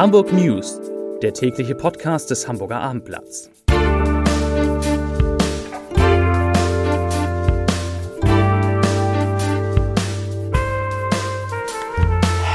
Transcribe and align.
Hamburg 0.00 0.32
News, 0.32 0.80
der 1.20 1.34
tägliche 1.34 1.74
Podcast 1.74 2.30
des 2.30 2.48
Hamburger 2.48 2.80
Abendblatts. 2.80 3.50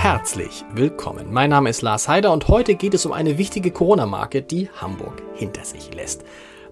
Herzlich 0.02 0.66
willkommen. 0.74 1.32
Mein 1.32 1.52
Name 1.52 1.70
ist 1.70 1.84
Lars 1.84 2.08
Heider 2.08 2.34
und 2.34 2.48
heute 2.48 2.74
geht 2.74 2.96
es 2.96 3.06
um 3.06 3.12
eine 3.12 3.38
wichtige 3.38 3.70
Corona-Marke, 3.70 4.42
die 4.42 4.72
Hamburg 4.82 5.22
hinter 5.36 5.66
sich 5.66 5.94
lässt. 5.94 6.24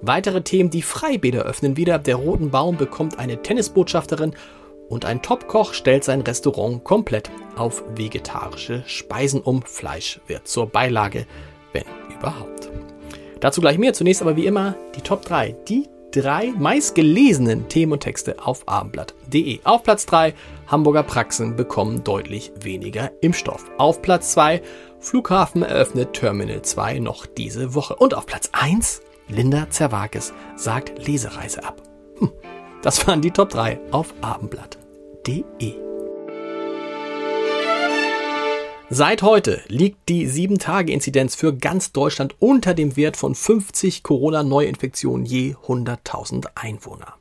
Weitere 0.02 0.42
Themen, 0.42 0.72
die 0.72 0.82
Freibäder 0.82 1.44
öffnen 1.44 1.78
wieder. 1.78 2.00
Der 2.00 2.16
Roten 2.16 2.50
Baum 2.50 2.78
bekommt 2.78 3.20
eine 3.20 3.44
Tennisbotschafterin 3.44 4.34
und 4.90 5.06
ein 5.06 5.22
Topkoch 5.22 5.74
stellt 5.74 6.04
sein 6.04 6.22
Restaurant 6.22 6.84
komplett 6.84 7.30
auf 7.56 7.84
vegetarische 7.96 8.84
Speisen 8.86 9.42
um. 9.42 9.62
Fleisch 9.64 10.20
wird 10.28 10.48
zur 10.48 10.68
Beilage, 10.68 11.26
wenn 11.72 11.86
überhaupt. 12.18 12.70
Dazu 13.40 13.62
gleich 13.62 13.78
mehr. 13.78 13.94
Zunächst 13.94 14.22
aber 14.22 14.36
wie 14.36 14.46
immer 14.46 14.76
die 14.96 15.02
Top 15.02 15.24
3. 15.24 15.56
Die 15.68 15.90
drei 16.12 16.54
meistgelesenen 16.58 17.68
Themen 17.68 17.94
und 17.94 18.00
Texte 18.02 18.38
auf 18.46 18.68
abendblatt.de. 18.68 19.60
Auf 19.64 19.84
Platz 19.84 20.06
3 20.06 20.34
Hamburger 20.68 21.04
Praxen 21.04 21.56
bekommen 21.56 22.04
deutlich 22.04 22.52
weniger 22.62 23.12
Impfstoff. 23.22 23.66
Auf 23.78 24.02
Platz 24.02 24.32
2 24.34 24.62
Flughafen 25.00 25.64
eröffnet 25.64 26.14
Terminal 26.14 26.62
2 26.62 27.00
noch 27.00 27.26
diese 27.26 27.74
Woche. 27.76 27.96
Und 27.96 28.16
auf 28.16 28.26
Platz 28.26 28.50
1 28.54 29.02
Linda 29.28 29.70
Zerwakis 29.70 30.34
sagt 30.56 31.06
Lesereise 31.06 31.64
ab. 31.64 31.93
Das 32.84 33.08
waren 33.08 33.22
die 33.22 33.32
Top 33.32 33.50
3 33.50 33.80
auf 33.92 34.14
abendblatt.de. 34.20 35.74
Seit 38.90 39.24
heute 39.24 39.62
liegt 39.70 40.10
die 40.10 40.28
7-Tage-Inzidenz 40.28 41.34
für 41.34 41.56
ganz 41.56 41.94
Deutschland 41.94 42.36
unter 42.40 42.74
dem 42.74 42.98
Wert 42.98 43.16
von 43.16 43.36
50 43.36 44.04
Corona-Neuinfektionen 44.04 45.26
je 45.26 45.56
100.000 45.66 46.48
Einwohner. 46.56 47.14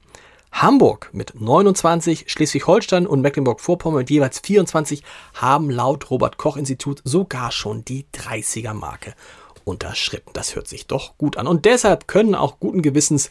Hamburg 0.51 1.11
mit 1.13 1.41
29, 1.41 2.25
Schleswig-Holstein 2.27 3.07
und 3.07 3.21
Mecklenburg-Vorpommern 3.21 4.01
mit 4.01 4.11
jeweils 4.11 4.41
24 4.41 5.05
haben 5.35 5.71
laut 5.71 6.11
Robert 6.11 6.39
Koch 6.39 6.57
Institut 6.57 7.01
sogar 7.05 7.53
schon 7.53 7.85
die 7.85 8.07
30er 8.13 8.75
Marke 8.75 9.15
unterschritten. 9.65 10.31
Das 10.33 10.55
hört 10.55 10.69
sich 10.69 10.87
doch 10.87 11.17
gut 11.19 11.37
an. 11.37 11.47
Und 11.47 11.65
deshalb 11.65 12.09
können 12.09 12.35
auch 12.35 12.59
guten 12.61 12.83
Gewissens 12.83 13.31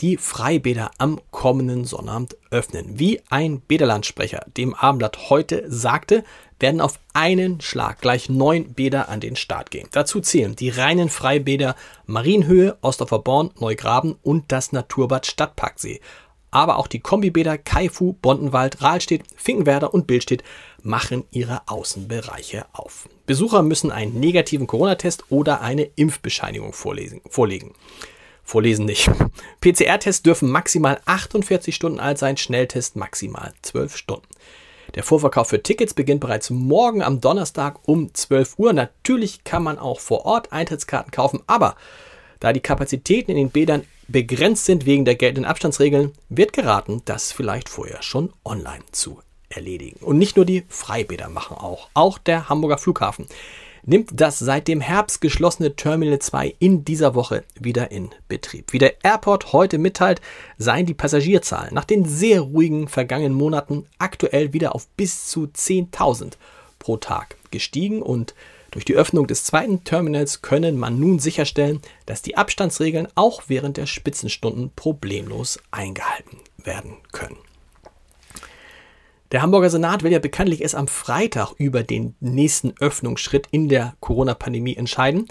die 0.00 0.16
Freibäder 0.16 0.90
am 0.98 1.20
kommenden 1.30 1.84
Sonnabend 1.84 2.36
öffnen. 2.50 2.98
Wie 2.98 3.22
ein 3.30 3.60
Bäderlandsprecher 3.60 4.44
dem 4.56 4.74
Abendblatt 4.74 5.30
heute 5.30 5.64
sagte, 5.68 6.24
werden 6.58 6.80
auf 6.80 6.98
einen 7.12 7.60
Schlag 7.60 8.00
gleich 8.00 8.28
neun 8.28 8.72
Bäder 8.72 9.08
an 9.08 9.20
den 9.20 9.36
Start 9.36 9.70
gehen. 9.70 9.88
Dazu 9.92 10.20
zählen 10.20 10.56
die 10.56 10.70
reinen 10.70 11.08
Freibäder 11.08 11.76
Marienhöhe, 12.06 12.76
Ostdorfer 12.80 13.18
Born, 13.18 13.50
Neugraben 13.58 14.16
und 14.22 14.52
das 14.52 14.72
Naturbad 14.72 15.26
Stadtparksee. 15.26 16.00
Aber 16.50 16.78
auch 16.78 16.86
die 16.86 17.00
Kombibäder 17.00 17.58
Kaifu, 17.58 18.14
Bondenwald, 18.14 18.82
Rahlstedt, 18.82 19.24
Finkenwerder 19.36 19.92
und 19.92 20.06
Bildstedt 20.06 20.42
machen 20.82 21.24
ihre 21.30 21.62
Außenbereiche 21.66 22.66
auf. 22.72 23.08
Besucher 23.26 23.62
müssen 23.62 23.90
einen 23.90 24.18
negativen 24.18 24.66
Corona-Test 24.66 25.24
oder 25.28 25.60
eine 25.60 25.82
Impfbescheinigung 25.96 26.72
vorlesen, 26.72 27.20
vorlegen. 27.28 27.74
Vorlesen 28.44 28.86
nicht. 28.86 29.10
PCR-Tests 29.60 30.22
dürfen 30.22 30.50
maximal 30.50 31.00
48 31.04 31.74
Stunden 31.74 31.98
alt 31.98 32.18
sein, 32.18 32.36
Schnelltest 32.36 32.94
maximal 32.94 33.52
12 33.62 33.96
Stunden. 33.96 34.28
Der 34.94 35.02
Vorverkauf 35.02 35.48
für 35.48 35.62
Tickets 35.62 35.94
beginnt 35.94 36.20
bereits 36.20 36.50
morgen 36.50 37.02
am 37.02 37.20
Donnerstag 37.20 37.80
um 37.88 38.14
12 38.14 38.58
Uhr. 38.58 38.72
Natürlich 38.72 39.42
kann 39.44 39.62
man 39.64 39.78
auch 39.78 40.00
vor 40.00 40.24
Ort 40.24 40.52
Eintrittskarten 40.52 41.10
kaufen, 41.10 41.42
aber 41.46 41.76
da 42.40 42.52
die 42.52 42.60
Kapazitäten 42.60 43.32
in 43.32 43.36
den 43.36 43.50
Bädern 43.50 43.84
begrenzt 44.08 44.64
sind 44.64 44.86
wegen 44.86 45.04
der 45.04 45.16
geltenden 45.16 45.44
Abstandsregeln, 45.44 46.12
wird 46.28 46.52
geraten, 46.52 47.02
das 47.04 47.32
vielleicht 47.32 47.68
vorher 47.68 48.02
schon 48.02 48.32
online 48.44 48.84
zu 48.92 49.20
erledigen. 49.48 50.04
Und 50.04 50.18
nicht 50.18 50.36
nur 50.36 50.44
die 50.44 50.64
Freibäder 50.68 51.28
machen 51.28 51.56
auch, 51.56 51.88
auch 51.94 52.18
der 52.18 52.48
Hamburger 52.48 52.78
Flughafen 52.78 53.26
nimmt 53.86 54.10
das 54.12 54.38
seit 54.38 54.68
dem 54.68 54.80
Herbst 54.80 55.20
geschlossene 55.20 55.76
Terminal 55.76 56.18
2 56.18 56.56
in 56.58 56.84
dieser 56.84 57.14
Woche 57.14 57.44
wieder 57.58 57.90
in 57.92 58.10
Betrieb. 58.28 58.72
Wie 58.72 58.78
der 58.78 59.04
Airport 59.04 59.52
heute 59.52 59.78
mitteilt, 59.78 60.20
seien 60.58 60.86
die 60.86 60.94
Passagierzahlen 60.94 61.72
nach 61.72 61.84
den 61.84 62.04
sehr 62.04 62.40
ruhigen 62.40 62.88
vergangenen 62.88 63.34
Monaten 63.34 63.86
aktuell 63.98 64.52
wieder 64.52 64.74
auf 64.74 64.88
bis 64.96 65.28
zu 65.28 65.44
10.000 65.44 66.32
pro 66.78 66.96
Tag 66.96 67.36
gestiegen 67.50 68.02
und 68.02 68.34
durch 68.76 68.84
die 68.84 68.94
Öffnung 68.94 69.26
des 69.26 69.42
zweiten 69.42 69.84
Terminals 69.84 70.42
können 70.42 70.76
man 70.76 71.00
nun 71.00 71.18
sicherstellen, 71.18 71.80
dass 72.04 72.20
die 72.20 72.36
Abstandsregeln 72.36 73.08
auch 73.14 73.44
während 73.46 73.78
der 73.78 73.86
Spitzenstunden 73.86 74.70
problemlos 74.76 75.58
eingehalten 75.70 76.36
werden 76.62 76.98
können. 77.10 77.38
Der 79.32 79.40
Hamburger 79.40 79.70
Senat 79.70 80.02
will 80.02 80.12
ja 80.12 80.18
bekanntlich 80.18 80.60
erst 80.60 80.74
am 80.74 80.88
Freitag 80.88 81.54
über 81.56 81.82
den 81.82 82.16
nächsten 82.20 82.74
Öffnungsschritt 82.78 83.48
in 83.50 83.70
der 83.70 83.94
Corona-Pandemie 84.00 84.76
entscheiden. 84.76 85.26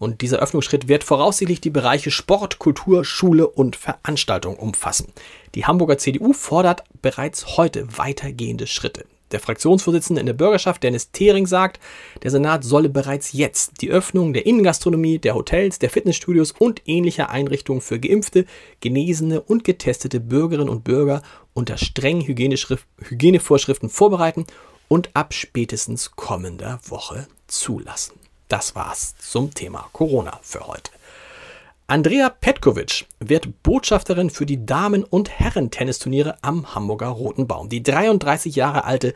Und 0.00 0.20
dieser 0.20 0.40
Öffnungsschritt 0.40 0.88
wird 0.88 1.04
voraussichtlich 1.04 1.60
die 1.60 1.70
Bereiche 1.70 2.10
Sport, 2.10 2.58
Kultur, 2.58 3.04
Schule 3.04 3.46
und 3.46 3.76
Veranstaltung 3.76 4.56
umfassen. 4.56 5.12
Die 5.54 5.66
Hamburger 5.66 5.98
CDU 5.98 6.32
fordert 6.32 6.82
bereits 7.00 7.56
heute 7.58 7.96
weitergehende 7.96 8.66
Schritte. 8.66 9.04
Der 9.30 9.40
Fraktionsvorsitzende 9.40 10.20
in 10.20 10.26
der 10.26 10.32
Bürgerschaft, 10.32 10.82
Dennis 10.82 11.10
Thering, 11.10 11.46
sagt, 11.46 11.80
der 12.22 12.30
Senat 12.30 12.64
solle 12.64 12.88
bereits 12.88 13.32
jetzt 13.32 13.82
die 13.82 13.90
Öffnung 13.90 14.32
der 14.32 14.46
Innengastronomie, 14.46 15.18
der 15.18 15.34
Hotels, 15.34 15.78
der 15.78 15.90
Fitnessstudios 15.90 16.52
und 16.52 16.82
ähnlicher 16.86 17.30
Einrichtungen 17.30 17.80
für 17.80 18.00
geimpfte, 18.00 18.46
genesene 18.80 19.40
und 19.40 19.64
getestete 19.64 20.20
Bürgerinnen 20.20 20.70
und 20.70 20.84
Bürger 20.84 21.22
unter 21.54 21.76
strengen 21.76 22.26
Hygienevorschriften 22.26 23.90
vorbereiten 23.90 24.46
und 24.88 25.10
ab 25.14 25.34
spätestens 25.34 26.12
kommender 26.12 26.80
Woche 26.86 27.28
zulassen. 27.46 28.14
Das 28.48 28.74
war's 28.74 29.14
zum 29.18 29.52
Thema 29.52 29.90
Corona 29.92 30.40
für 30.42 30.66
heute. 30.66 30.90
Andrea 31.90 32.28
Petkovic 32.28 33.06
wird 33.18 33.62
Botschafterin 33.62 34.28
für 34.28 34.44
die 34.44 34.66
Damen- 34.66 35.04
und 35.04 35.30
Herren-Tennisturniere 35.30 36.36
am 36.42 36.74
Hamburger 36.74 37.06
Roten 37.06 37.46
Baum. 37.46 37.70
Die 37.70 37.82
33 37.82 38.54
Jahre 38.54 38.84
alte 38.84 39.14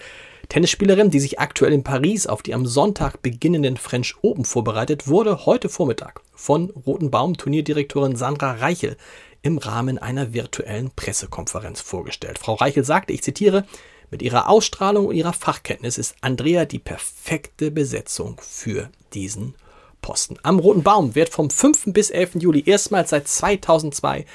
Tennisspielerin, 0.48 1.10
die 1.10 1.20
sich 1.20 1.38
aktuell 1.38 1.74
in 1.74 1.84
Paris 1.84 2.26
auf 2.26 2.40
die 2.40 2.54
am 2.54 2.64
Sonntag 2.64 3.20
beginnenden 3.20 3.76
French 3.76 4.14
Open 4.22 4.46
vorbereitet, 4.46 5.06
wurde 5.06 5.44
heute 5.44 5.68
Vormittag 5.68 6.22
von 6.32 6.70
Roten 6.70 7.10
Baum 7.10 7.36
Turnierdirektorin 7.36 8.16
Sandra 8.16 8.52
Reichel 8.52 8.96
im 9.42 9.58
Rahmen 9.58 9.98
einer 9.98 10.32
virtuellen 10.32 10.92
Pressekonferenz 10.96 11.82
vorgestellt. 11.82 12.38
Frau 12.38 12.54
Reichel 12.54 12.84
sagte, 12.84 13.12
ich 13.12 13.22
zitiere, 13.22 13.66
mit 14.10 14.22
ihrer 14.22 14.48
Ausstrahlung 14.48 15.08
und 15.08 15.14
ihrer 15.14 15.34
Fachkenntnis 15.34 15.98
ist 15.98 16.16
Andrea 16.22 16.64
die 16.64 16.78
perfekte 16.78 17.70
Besetzung 17.70 18.40
für 18.40 18.88
diesen 19.12 19.56
Posten. 20.02 20.36
Am 20.42 20.58
Roten 20.58 20.82
Baum 20.82 21.14
wird 21.14 21.30
vom 21.30 21.48
5. 21.48 21.84
bis 21.86 22.10
11. 22.10 22.34
Juli 22.34 22.62
erstmals 22.66 23.10
seit 23.10 23.26
2002 23.26 24.26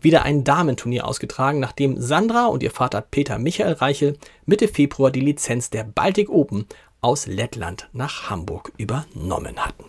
wieder 0.00 0.22
ein 0.22 0.44
Damenturnier 0.44 1.06
ausgetragen, 1.06 1.60
nachdem 1.60 2.00
Sandra 2.00 2.46
und 2.46 2.62
ihr 2.62 2.70
Vater 2.70 3.02
Peter 3.02 3.38
Michael 3.38 3.74
Reichel 3.74 4.18
Mitte 4.46 4.68
Februar 4.68 5.10
die 5.10 5.20
Lizenz 5.20 5.68
der 5.68 5.84
Baltic 5.84 6.30
Open 6.30 6.66
aus 7.00 7.26
Lettland 7.26 7.88
nach 7.92 8.30
Hamburg 8.30 8.72
übernommen 8.78 9.58
hatten. 9.58 9.84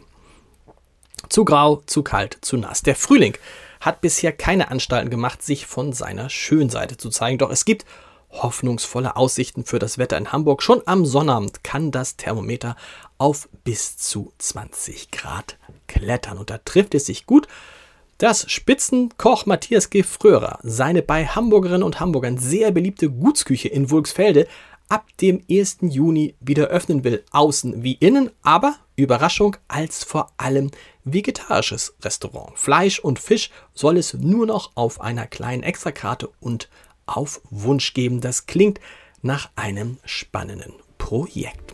Zu 1.29 1.45
grau, 1.45 1.81
zu 1.85 2.03
kalt, 2.03 2.37
zu 2.41 2.57
nass. 2.57 2.81
Der 2.81 2.95
Frühling 2.95 3.37
hat 3.79 4.01
bisher 4.01 4.31
keine 4.31 4.71
Anstalten 4.71 5.09
gemacht, 5.09 5.43
sich 5.43 5.65
von 5.65 5.93
seiner 5.93 6.29
Schönseite 6.29 6.97
zu 6.97 7.09
zeigen, 7.09 7.37
doch 7.37 7.51
es 7.51 7.65
gibt 7.65 7.85
hoffnungsvolle 8.29 9.15
Aussichten 9.15 9.65
für 9.65 9.79
das 9.79 9.97
Wetter 9.97 10.17
in 10.17 10.31
Hamburg. 10.31 10.61
Schon 10.61 10.81
am 10.85 11.05
Sonnabend 11.05 11.63
kann 11.63 11.91
das 11.91 12.17
Thermometer 12.17 12.75
auf 13.17 13.49
bis 13.63 13.97
zu 13.97 14.33
20 14.37 15.11
Grad 15.11 15.57
klettern. 15.87 16.37
Und 16.37 16.49
da 16.49 16.57
trifft 16.59 16.95
es 16.95 17.05
sich 17.05 17.25
gut, 17.25 17.47
dass 18.17 18.49
Spitzenkoch 18.49 19.45
Matthias 19.45 19.89
G. 19.89 20.03
Fröhrer 20.03 20.59
seine 20.63 21.01
bei 21.01 21.25
Hamburgerinnen 21.25 21.83
und 21.83 21.99
Hamburgern 21.99 22.37
sehr 22.37 22.71
beliebte 22.71 23.09
Gutsküche 23.09 23.67
in 23.67 23.91
Wulksfelde 23.91 24.47
ab 24.89 25.05
dem 25.21 25.43
1. 25.49 25.77
Juni 25.81 26.35
wieder 26.39 26.67
öffnen 26.67 27.03
will. 27.03 27.23
Außen 27.31 27.83
wie 27.83 27.93
innen, 27.93 28.31
aber 28.41 28.75
Überraschung 28.95 29.57
als 29.67 30.03
vor 30.03 30.31
allem 30.37 30.71
vegetarisches 31.03 31.95
Restaurant. 32.01 32.57
Fleisch 32.57 32.99
und 32.99 33.19
Fisch 33.19 33.51
soll 33.73 33.97
es 33.97 34.13
nur 34.13 34.45
noch 34.45 34.71
auf 34.75 35.01
einer 35.01 35.27
kleinen 35.27 35.63
Extrakarte 35.63 36.29
und 36.39 36.69
auf 37.07 37.41
Wunsch 37.49 37.93
geben. 37.93 38.21
Das 38.21 38.45
klingt 38.45 38.79
nach 39.21 39.49
einem 39.55 39.97
spannenden 40.05 40.73
Projekt. 40.97 41.73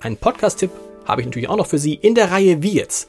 Ein 0.00 0.16
Podcast-Tipp 0.16 0.70
habe 1.04 1.20
ich 1.20 1.26
natürlich 1.26 1.48
auch 1.48 1.56
noch 1.56 1.66
für 1.66 1.78
Sie 1.78 1.94
in 1.94 2.14
der 2.14 2.30
Reihe 2.30 2.62
Wie 2.62 2.74
jetzt, 2.74 3.08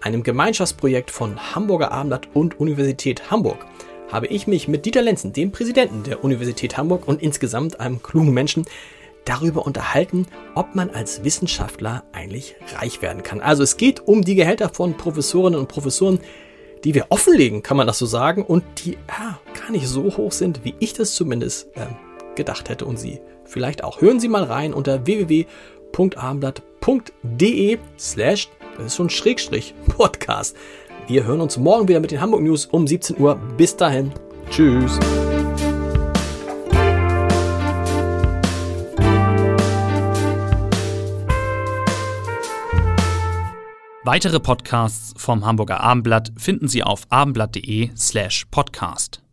einem 0.00 0.22
Gemeinschaftsprojekt 0.22 1.10
von 1.10 1.54
Hamburger 1.54 1.92
Abendblatt 1.92 2.28
und 2.34 2.60
Universität 2.60 3.30
Hamburg, 3.30 3.64
habe 4.10 4.26
ich 4.26 4.46
mich 4.46 4.68
mit 4.68 4.86
Dieter 4.86 5.02
Lenzen, 5.02 5.32
dem 5.32 5.52
Präsidenten 5.52 6.02
der 6.04 6.22
Universität 6.22 6.76
Hamburg 6.76 7.08
und 7.08 7.22
insgesamt 7.22 7.80
einem 7.80 8.02
klugen 8.02 8.32
Menschen, 8.32 8.66
darüber 9.24 9.66
unterhalten, 9.66 10.26
ob 10.54 10.74
man 10.74 10.90
als 10.90 11.24
Wissenschaftler 11.24 12.04
eigentlich 12.12 12.54
reich 12.76 13.02
werden 13.02 13.22
kann. 13.22 13.40
Also 13.40 13.62
es 13.62 13.76
geht 13.76 14.06
um 14.06 14.22
die 14.22 14.36
Gehälter 14.36 14.68
von 14.68 14.96
Professorinnen 14.96 15.58
und 15.58 15.68
Professoren, 15.68 16.20
die 16.84 16.94
wir 16.94 17.06
offenlegen, 17.10 17.62
kann 17.62 17.76
man 17.76 17.86
das 17.86 17.98
so 17.98 18.06
sagen, 18.06 18.44
und 18.44 18.64
die 18.84 18.96
ja, 19.08 19.40
gar 19.66 19.72
nicht 19.72 19.88
so 19.88 20.16
hoch 20.16 20.30
sind, 20.30 20.64
wie 20.64 20.76
ich 20.78 20.92
das 20.92 21.16
zumindest 21.16 21.66
äh, 21.76 21.86
gedacht 22.36 22.68
hätte 22.68 22.84
und 22.84 22.98
Sie 22.98 23.18
vielleicht 23.44 23.82
auch. 23.82 24.00
Hören 24.00 24.20
Sie 24.20 24.28
mal 24.28 24.44
rein 24.44 24.72
unter 24.72 25.06
www.abendblatt.de 25.06 27.78
slash, 27.98 28.48
das 28.76 28.86
ist 28.86 28.94
schon 28.96 29.10
Schrägstrich, 29.10 29.74
Podcast. 29.88 30.56
Wir 31.08 31.24
hören 31.24 31.40
uns 31.40 31.56
morgen 31.56 31.88
wieder 31.88 31.98
mit 32.00 32.12
den 32.12 32.20
Hamburg 32.20 32.42
News 32.42 32.66
um 32.66 32.86
17 32.86 33.18
Uhr. 33.18 33.34
Bis 33.56 33.74
dahin. 33.76 34.12
Tschüss. 34.50 35.00
Weitere 44.04 44.38
Podcasts 44.38 45.20
vom 45.20 45.44
Hamburger 45.44 45.80
Abendblatt 45.80 46.30
finden 46.36 46.68
Sie 46.68 46.84
auf 46.84 47.02
abendblatt.de 47.10 47.90
slash 47.96 48.46
podcast. 48.52 49.25